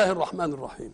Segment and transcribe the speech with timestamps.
[0.00, 0.92] الله الرحمن الرحيم.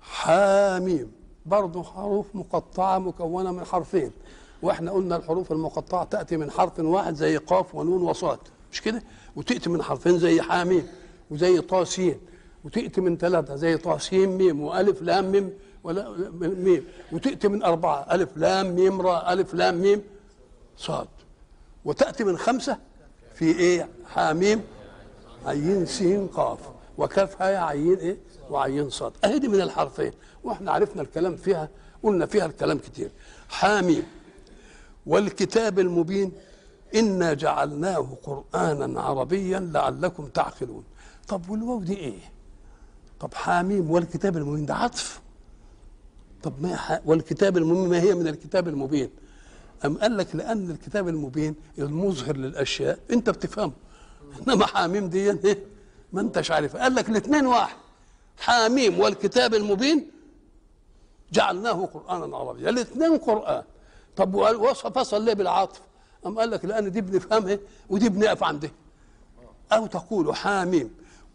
[0.00, 1.12] حاميم.
[1.46, 4.10] برضه حروف مقطعة مكونة من حرفين.
[4.62, 8.38] وإحنا قلنا الحروف المقطعة تأتي من حرف واحد زي قاف ونون وصاد.
[8.72, 9.02] مش كده؟
[9.36, 10.88] وتأتي من حرفين زي حاميم
[11.30, 12.20] وزي طاسين.
[12.64, 15.52] وتأتي من ثلاثة زي طاسين ميم وألف لام ميم
[15.84, 16.84] ولا ميم.
[17.12, 20.02] وتأتي من أربعة ألف لام ميم راء ألف لام ميم
[20.76, 21.08] صاد.
[21.84, 22.78] وتأتي من خمسة
[23.34, 24.62] في إيه؟ حاميم.
[25.46, 26.58] عين سين قاف.
[26.98, 28.18] وكاف هاء عين إيه؟
[28.50, 29.12] وعين صاد.
[29.24, 30.12] اهي دي من الحرفين.
[30.44, 31.68] وإحنا عرفنا الكلام فيها
[32.02, 33.10] قلنا فيها الكلام كتير.
[33.48, 34.02] حاميم.
[35.06, 36.32] والكتاب المبين
[36.94, 40.84] إنا جعلناه قرآنا عربيا لعلكم تعقلون.
[41.28, 42.18] طب والواو دي إيه؟
[43.20, 45.20] طب حاميم والكتاب المبين ده عطف.
[46.42, 47.00] طب ما ح...
[47.04, 49.10] والكتاب المبين ما هي من الكتاب المبين؟
[49.84, 53.72] أم قال لك لأن الكتاب المبين المظهر للأشياء؟ أنت بتفهمه.
[54.48, 55.58] إنما حاميم دي إيه؟
[56.12, 56.76] ما أنتش عارف.
[56.76, 57.76] قال لك الاثنين واحد.
[58.38, 60.10] حاميم والكتاب المبين
[61.32, 62.70] جعلناه قرآنا عربيا.
[62.70, 63.62] الاثنين قرآن.
[64.16, 65.80] طب وصف فصل ليه بالعاطف
[66.26, 67.58] أم قال لك لأن دي بنفهمها
[67.90, 68.70] ودي بنقف عندها
[69.72, 70.94] أو تقول حاميم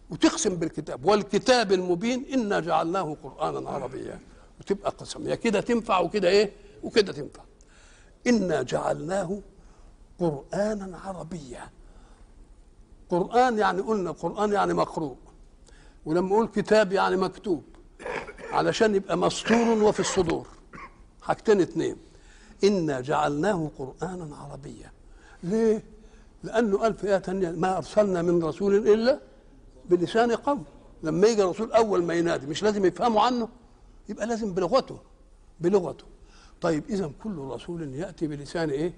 [0.09, 1.05] وتقسم بالكتاب.
[1.05, 4.19] والكتاب المبين إنا جعلناه قرآنا عربيا.
[4.59, 5.27] وتبقى قسم.
[5.27, 6.51] يا كده تنفع وكده إيه؟
[6.83, 7.41] وكده تنفع.
[8.27, 9.39] إنا جعلناه
[10.19, 11.69] قرآنا عربيا.
[13.11, 15.15] قرآن يعني قلنا قرآن يعني مقروء
[16.05, 17.63] ولما نقول كتاب يعني مكتوب
[18.51, 20.47] علشان يبقى مسطور وفي الصدور.
[21.21, 21.95] حاجتين اتنين
[22.63, 24.91] إنا جعلناه قرآنا عربيا.
[25.43, 25.83] ليه؟
[26.43, 29.19] لأنه قال في آية ما أرسلنا من رسول إلا
[29.89, 30.63] بلسان قوم.
[31.03, 33.49] لما يجي الرسول أول ما ينادي مش لازم يفهموا عنه
[34.09, 34.97] يبقى لازم بلغته
[35.59, 36.05] بلغته.
[36.61, 38.93] طيب اذا كل رسول يأتي بلسان إيه؟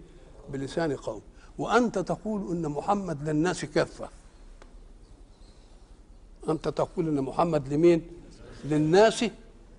[0.50, 1.22] بلسان قوم.
[1.58, 4.10] وأنت تقول إن محمد للناس كافة.
[6.50, 8.08] أنت تقول إن محمد لمين؟
[8.66, 9.26] للناس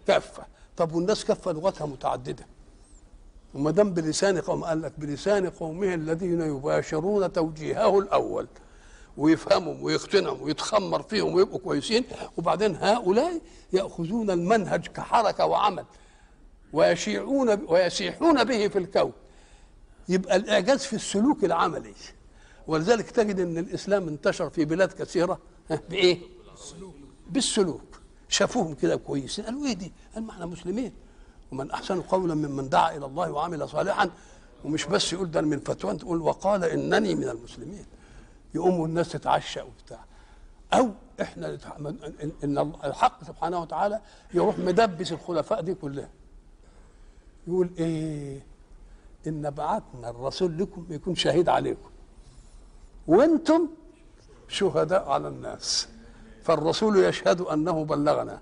[0.06, 0.44] كافة.
[0.76, 2.46] طب والناس كافة لغتها متعددة.
[3.54, 8.46] وما دام بلسان قوم قال لك بلسان قومه الذين يباشرون توجيهه الأول
[9.16, 12.04] ويفهمهم ويقتنعهم ويتخمر فيهم ويبقوا كويسين.
[12.36, 13.40] وبعدين هؤلاء
[13.72, 15.84] يأخذون المنهج كحركة وعمل
[16.72, 19.12] ويشيعون ويسيحون به في الكون.
[20.08, 21.94] يبقى الإعجاز في السلوك العملي.
[22.66, 25.38] ولذلك تجد إن الإسلام انتشر في بلاد كثيرة.
[25.90, 26.18] بإيه؟
[27.30, 28.00] بالسلوك.
[28.28, 29.44] شافوهم كده كويسين.
[29.44, 30.92] قالوا إيه دي؟ قال ما إحنا مسلمين.
[31.52, 34.10] ومن أحسن قولا ممن دعا إلى الله وعمل صالحا
[34.64, 37.86] ومش بس يقول ده من فتوى تقول وقال إنني من المسلمين.
[38.54, 40.04] يقوموا الناس تتعشى وبتاع.
[40.74, 40.90] أو
[41.20, 41.58] إحنا
[42.44, 44.00] ان الحق سبحانه وتعالى
[44.34, 46.08] يروح مدبس الخلفاء دي كلها.
[47.46, 48.53] يقول إيه؟
[49.26, 51.90] إن بعثنا الرسول لكم يكون شهيد عليكم.
[53.06, 53.68] وأنتم
[54.48, 55.88] شهداء على الناس.
[56.42, 58.40] فالرسول يشهد أنه بلغنا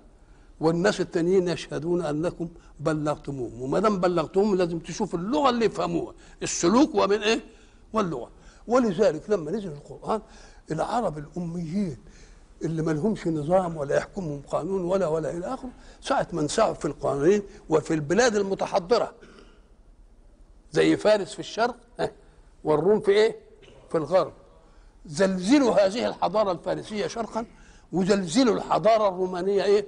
[0.59, 2.47] والناس التانيين يشهدون أنكم
[2.79, 3.61] بلغتموهم.
[3.61, 6.13] وما دام بلغتموهم لازم تشوف اللغة اللي يفهموها.
[6.43, 7.41] السلوك ومن إيه؟
[7.93, 8.29] واللغة.
[8.67, 10.21] ولذلك لما نزل القرآن
[10.71, 11.97] العرب الأميين
[12.63, 15.69] اللي ما لهمش نظام ولا يحكمهم قانون ولا ولا إلى آخره
[16.01, 19.13] ساعة ما في القوانين وفي البلاد المتحضرة
[20.73, 21.75] زي فارس في الشرق
[22.63, 23.35] والروم في إيه؟
[23.91, 24.33] في الغرب.
[25.05, 27.45] زلزلوا هذه الحضارة الفارسية شرقا
[27.91, 29.87] وزلزلوا الحضارة الرومانية إيه؟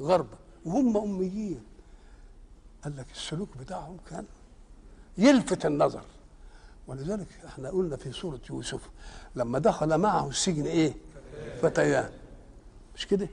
[0.00, 0.36] غربا.
[0.64, 1.62] وهم أميين.
[2.84, 4.24] قال لك السلوك بتاعهم كان
[5.18, 6.02] يلفت النظر.
[6.86, 8.80] ولذلك إحنا قلنا في سورة يوسف
[9.36, 10.94] لما دخل معه السجن إيه؟
[11.62, 12.10] فتيان.
[12.96, 13.28] مش كده؟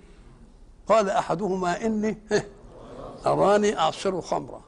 [0.87, 2.17] قال أحدهما إني
[3.25, 4.61] أراني أعصر خمرا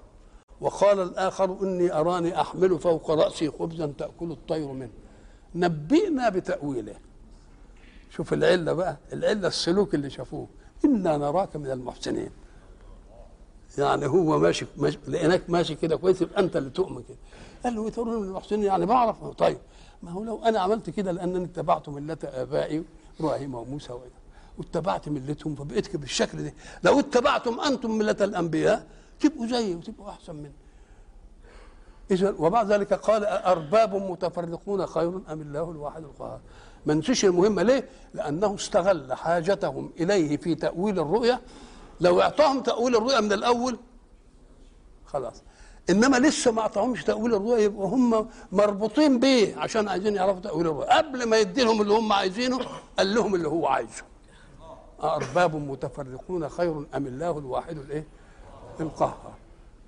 [0.64, 4.90] وقال الآخر إني أراني أحمل فوق رأسي خبزا تأكل الطير منه.
[5.56, 6.96] نبئنا بتأويله.
[8.10, 10.48] شوف العلة بقى العلة السلوك اللي شافوه.
[10.86, 12.30] إنا نراك من المحسنين.
[13.78, 17.18] يعني هو ماشي, ماشي لقيناك ماشي كده كويس يبقى أنت اللي تؤمن كده.
[17.64, 19.58] قال له ترون من المحسنين؟ يعني بعرف طيب
[20.04, 22.84] ما هو لو أنا عملت كده لأنني اتبعت ملة آبائي
[23.20, 23.94] إبراهيم وموسى
[24.58, 26.54] واتبعت ملتهم فبقيت بالشكل ده.
[26.84, 28.88] لو اتبعتم أنتم ملة الأنبياء
[29.20, 30.52] تبقوا زيي وتبقوا أحسن مني.
[32.12, 36.40] اذا وبعد ذلك قال ارباب متفرقون خير أم الله الواحد القهار؟
[36.86, 41.42] ما نسيش المهمه ليه؟ لأنه استغل حاجتهم إليه في تأويل الرؤيا.
[42.02, 43.78] لو أعطاهم تأويل الرؤيا من الأول
[45.06, 45.44] خلاص.
[45.90, 50.98] إنما لسه ما أعطاهمش تأويل الرؤيا يبقوا هم مربوطين بيه عشان عايزين يعرفوا تأويل الرؤيا.
[50.98, 52.60] قبل ما يدي لهم اللي هم عايزينه
[52.98, 54.04] قال لهم اللي هو عايزه.
[55.04, 58.08] ارباب متفرقون خير أم الله الواحد الإيه؟
[58.80, 59.34] القهار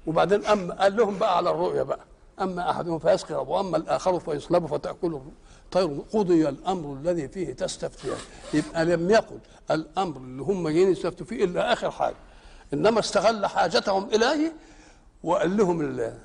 [0.07, 1.99] وبعدين اما قال لهم بقى على الرؤيا بقى.
[2.41, 8.17] أما أحدهم فيسقط واما الآخر فيصلب فتأكل والطير قضي الأمر الذي فيه تستفتيان.
[8.53, 9.37] يبقى لم يقل
[9.71, 12.15] الأمر اللي هم جايين يستفتوا فيه إلا آخر حاجة.
[12.73, 14.53] إنما استغل حاجتهم اليه
[15.23, 16.17] وقال لهم ال-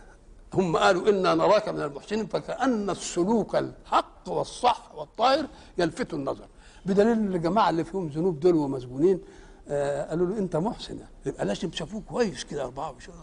[0.54, 5.46] هم قالوا إنا نراك من المحسنين فكأن السلوك الحق والصح والطاهر
[5.78, 6.44] يلفت النظر.
[6.86, 9.20] بدليل إن الجماعة اللي فيهم ذنوب دول ومسجونين
[10.08, 10.98] قالوا له انت محسن.
[11.26, 13.18] يبقى لازم شافوه كويس كده 24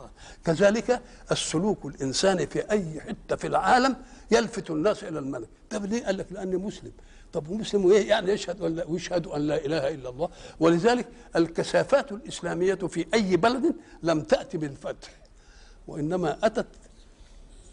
[0.46, 1.02] كذلك
[1.32, 3.96] السلوك الإنساني في أي حتة في العالم
[4.32, 5.50] يلفت الناس إلى الملك.
[5.70, 6.92] طب ليه؟ قال لك لأني مسلم.
[7.34, 10.30] طب ومسلم وايه يعني يشهد ولا ويشهد أن لا إله إلا الله.
[10.60, 15.10] ولذلك الكثافات الإسلامية في أي بلد لم تأتي بالفتح.
[15.88, 16.68] وإنما أتت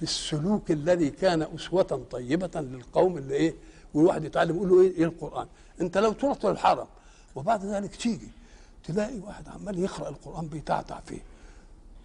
[0.01, 3.55] بالسلوك الذي كان أسوة طيبة للقوم اللي إيه؟
[3.95, 5.47] والواحد يتعلم يقول له إيه, إيه القرآن؟
[5.81, 6.87] أنت لو تروح الحرم
[7.35, 8.29] وبعد ذلك تيجي.
[8.85, 11.23] تلاقي واحد عمال يقرأ القرآن بيتعتع فيه.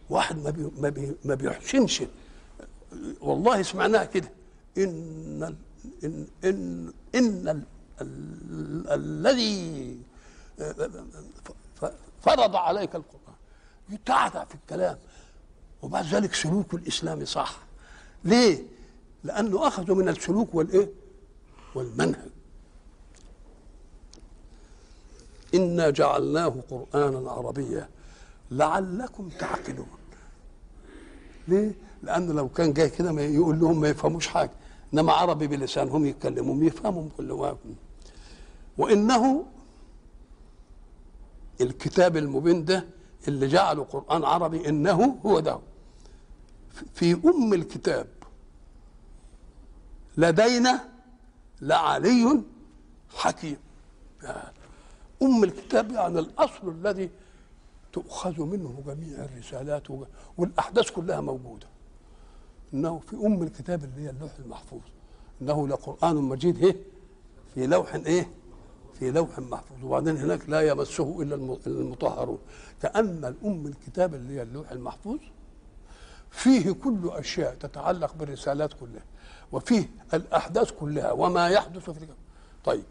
[0.09, 2.03] واحد ما بي ما, بي ما بيحسنش
[3.21, 4.31] والله سمعناها كده.
[4.77, 5.55] إن
[6.03, 7.63] ان ان, إن ال
[8.01, 9.97] ال الذي
[12.21, 13.35] فرض عليك القرآن.
[13.89, 14.97] يتعتع في الكلام.
[15.81, 17.59] وبعد ذلك سلوك الإسلام صح.
[18.23, 18.63] ليه؟
[19.23, 20.89] لأنه اخذوا من السلوك والإيه؟
[21.75, 22.29] والمنهج.
[25.53, 27.89] إنا جعلناه قرآنا عربيا
[28.51, 29.87] لعلكم تعقلون.
[31.47, 34.51] ليه؟ لأنه لو كان جاي كده يقول لهم ما يفهموش حاجة.
[34.93, 37.57] إنما عربي بلسانهم يتكلموا يفهموا كل واحد.
[38.77, 39.45] وإنه
[41.61, 42.85] الكتاب المبين ده
[43.27, 45.59] اللي جعله قرآن عربي إنه هو ده.
[46.93, 48.07] في أم الكتاب
[50.17, 50.89] لدينا
[51.61, 52.41] لعلي
[53.15, 53.57] حكيم.
[55.21, 57.09] أم الكتاب يعني الأصل الذي
[57.93, 59.83] تؤخذ منه جميع الرسالات
[60.37, 61.67] والأحداث كلها موجودة.
[62.73, 64.81] إنه في أم الكتاب اللي هي اللوح المحفوظ.
[65.41, 66.75] إنه لقرآن مجيد إيه؟
[67.53, 68.29] في لوح إيه؟
[68.99, 69.83] في لوح محفوظ.
[69.83, 71.35] وبعدين هناك لا يمسه إلا
[71.67, 72.39] المطهرون.
[72.81, 75.19] كأن الأم الكتاب اللي هي اللوح المحفوظ
[76.31, 79.03] فيه كل أشياء تتعلق بالرسالات كلها
[79.51, 82.15] وفيه الأحداث كلها وما يحدث في الكتاب.
[82.65, 82.83] طيب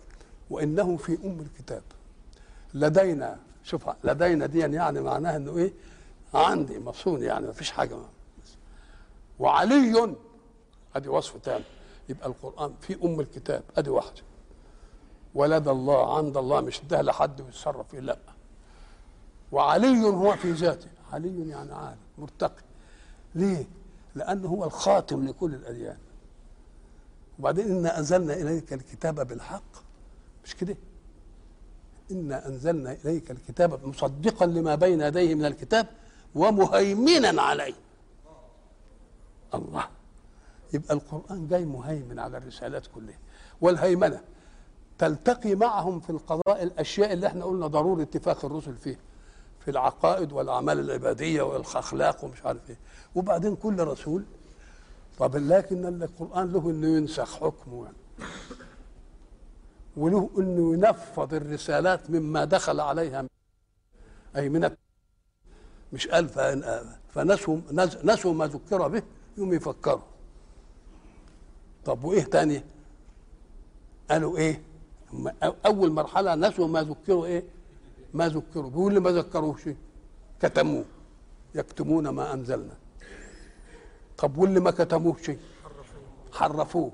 [0.51, 1.83] وإنه في أم الكتاب.
[2.75, 5.73] لدينا شوف لدينا دي يعني معناها إنه إيه؟
[6.35, 7.97] عندي مصون يعني ما فيش حاجة.
[9.39, 10.17] وعلي
[10.97, 11.65] أدي وصف تاني
[12.09, 14.23] يبقى القرآن في أم الكتاب أدي واحدة
[15.35, 18.19] ولد الله عند الله مش ده لحد ويتصرف فيه لا.
[19.53, 20.89] وعلي هو في ذاته.
[21.13, 22.63] علي يعني عالي مرتقي.
[23.35, 23.67] ليه؟
[24.15, 25.99] لأنه هو الخاتم لكل الأديان.
[27.39, 29.63] وبعدين إنا أنزلنا إليك الكتاب بالحق.
[30.45, 30.77] مش كده؟
[32.11, 35.87] إنا أنزلنا إليك الكتاب مصدقا لما بين يديه من الكتاب
[36.35, 37.75] ومهيمنا عليه.
[39.55, 39.85] الله.
[40.73, 43.19] يبقى القرآن جاي مهيمن على الرسالات كلها.
[43.61, 44.21] والهيمنة.
[44.99, 48.99] تلتقي معهم في القضاء الأشياء اللي إحنا قلنا ضروري اتفاق الرسل فيها
[49.61, 52.77] في العقائد والأعمال العبادية والأخلاق ومش عارف إيه.
[53.15, 54.25] وبعدين كل رسول.
[55.19, 57.97] طب لكن القرآن له إنه ينسخ حكمه يعني.
[59.99, 63.25] وله انه ينفذ الرسالات مما دخل عليها
[64.37, 64.71] اي من
[65.93, 66.29] مش قال
[67.09, 67.59] فنسوا
[68.05, 69.03] نسوا ما ذكر به
[69.39, 70.01] يوم يفكروا.
[71.85, 72.63] طب وايه تاني؟
[74.11, 74.63] قالوا إيه؟
[75.67, 77.45] اول مرحلة نسوا ما ذكروا إيه؟
[78.15, 78.71] ما ذكروا.
[78.71, 79.69] بيقول لي ما ذكروش.
[80.43, 80.85] كتموه.
[81.55, 82.77] يكتمون ما انزلنا.
[84.19, 85.31] طب واللي ما كتموش؟
[86.33, 86.93] حرفوه.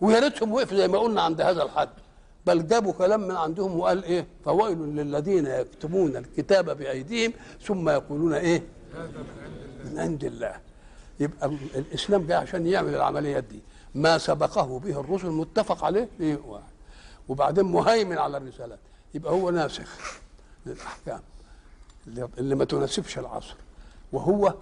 [0.00, 1.88] ويا ريتهم وقف زي ما قلنا عند هذا الحد.
[2.46, 7.32] بل جابوا كلام من عندهم وقال إيه؟ فويل للذين يكتمون الكتاب بأيديهم
[7.62, 8.62] ثم يقولون إيه؟
[9.84, 10.60] من عند الله.
[11.20, 13.60] يبقى الإسلام جاي عشان يعمل العمليات دي.
[13.94, 16.08] ما سبقه به الرسل متفق عليه
[16.46, 16.72] واحد
[17.28, 18.78] وبعدين مهيمن على الرسالات.
[19.14, 20.20] يبقى هو ناسخ
[20.66, 21.20] للأحكام
[22.38, 23.56] اللي ما تناسبش العصر.
[24.12, 24.54] وهو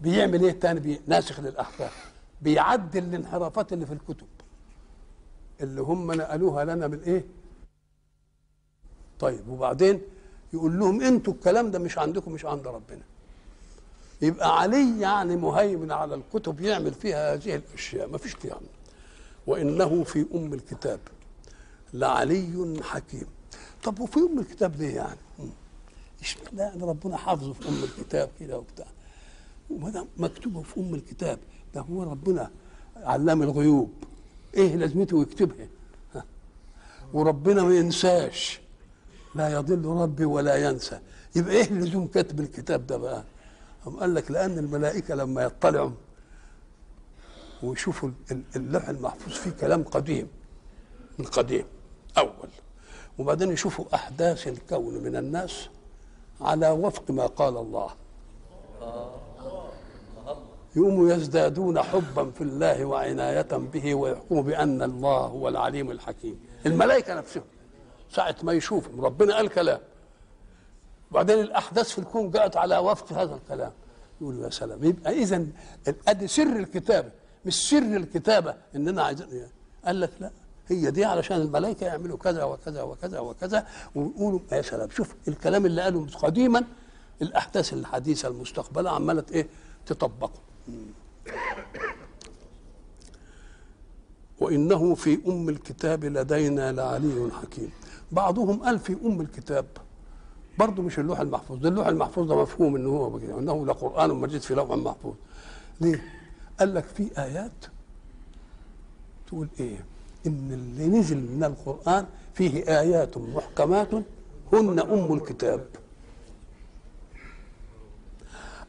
[0.00, 1.90] بيعمل إيه تاني ناسخ للأحكام.
[2.42, 4.26] بيعدل الانحرافات اللي في الكتب.
[5.60, 7.24] اللي هم نقلوها لنا من إيه؟
[9.18, 10.00] طيب وبعدين
[10.52, 13.02] يقول لهم أنتوا الكلام ده مش عندكم مش عند ربنا.
[14.22, 18.60] يبقى علي يعني مهيمن على الكتب يعمل فيها هذه الأشياء ما فيش كلام
[19.46, 21.00] وإنه في أم الكتاب
[21.94, 23.26] لعلي حكيم.
[23.84, 25.18] طب وفي أم الكتاب ليه يعني؟
[26.20, 28.86] اشمعنى يعني ربنا حافظه في أم الكتاب كده وبتاع؟
[29.70, 31.38] وما دام مكتوبه في أم الكتاب
[31.74, 32.50] ده هو ربنا
[32.96, 33.92] علام الغيوب.
[34.56, 35.66] إيه لازمته يكتبها.
[37.12, 38.60] وربنا ما ينساش.
[39.34, 41.00] لا يضل ربي ولا ينسى.
[41.36, 43.24] يبقى إيه لزوم كتب الكتاب ده بقى؟
[43.86, 45.90] هم قال لك لأن الملائكة لما يطلعوا
[47.62, 48.10] ويشوفوا
[48.56, 50.28] اللوح المحفوظ فيه كلام قديم
[51.18, 51.64] من قديم
[52.18, 52.48] أول.
[53.18, 55.68] وبعدين يشوفوا أحداث الكون من الناس
[56.40, 57.90] على وفق ما قال الله.
[60.76, 66.40] يقوموا يزدادون حبا في الله وعناية به ويحكموا بأن الله هو العليم الحكيم.
[66.66, 67.44] الملائكة نفسهم
[68.10, 69.80] ساعة ما يشوفوا ربنا قال كلام.
[71.10, 73.72] وبعدين الأحداث في الكون جاءت على وفق هذا الكلام.
[74.20, 75.46] يقولوا يا سلام يبقى إذا
[76.08, 77.10] أدي سر الكتابة
[77.44, 79.26] مش سر الكتابة إننا عايزين
[79.86, 80.30] قال لك لا
[80.68, 85.82] هي دي علشان الملائكة يعملوا كذا وكذا وكذا وكذا ويقولوا يا سلام شوف الكلام اللي
[85.82, 86.64] قاله قديما
[87.22, 89.46] الأحداث الحديثة المستقبلة عمالة إيه؟
[89.86, 90.40] تطبقه.
[94.40, 97.70] وإنه في أم الكتاب لدينا لعلي حكيم.
[98.12, 99.66] بعضهم قال في أم الكتاب.
[100.58, 101.58] برضه مش اللوح المحفوظ.
[101.58, 105.14] ده اللوح المحفوظ ده مفهوم إنه هو كده إنه لقران مجيد في لوح محفوظ.
[105.80, 106.02] ليه؟
[106.60, 107.64] قال لك في آيات
[109.26, 109.84] تقول إيه؟
[110.26, 113.94] إن اللي نزل من القرآن فيه آيات محكمات
[114.52, 115.66] هن أم الكتاب.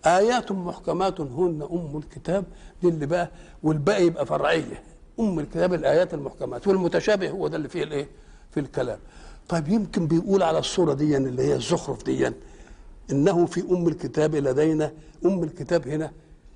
[0.07, 2.45] آيات محكمات هن أم الكتاب
[2.81, 3.29] دي اللي بقى
[3.63, 4.83] والباقي يبقى فرعية.
[5.19, 8.07] أم الكتاب الآيات المحكمات والمتشابه هو ده اللي فيه الإيه؟
[8.51, 8.99] في الكلام.
[9.49, 12.31] طيب يمكن بيقول على الصورة دي اللي هي الزخرف دي
[13.11, 14.91] إنه في أم الكتاب لدينا
[15.25, 16.11] أم الكتاب هنا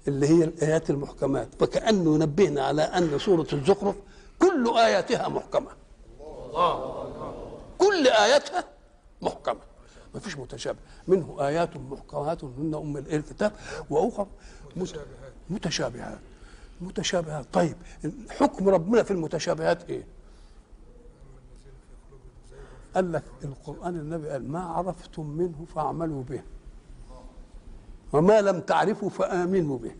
[0.07, 1.47] اللي هي الآيات المحكمات.
[1.59, 3.95] فكأنه ينبهنا على أن سورة الزخرف
[4.39, 5.67] كل آياتها محكمة.
[7.77, 8.63] كل آياتها
[9.21, 9.68] محكمة.
[10.13, 10.79] ما فيش متشابه.
[11.07, 13.51] منه آيات محكمات هن أم الكتاب
[13.89, 14.27] وأخر
[15.49, 16.19] متشابهات.
[16.81, 17.45] متشابهات.
[17.53, 17.75] طيب
[18.29, 20.03] حكم ربنا في المتشابهات إيه؟
[22.95, 26.41] قال لك القرآن النبي قال ما عرفتم منه فاعملوا به.
[28.13, 29.91] وما لم تعرفوا فآمنوا به.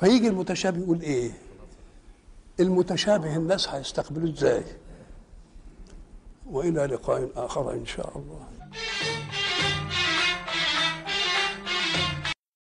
[0.00, 1.30] فيجي المتشابه يقول إيه؟
[2.60, 4.64] المتشابه الناس هيستقبلوه إزاي؟
[6.46, 8.46] وإلى لقاء آخر إن شاء الله.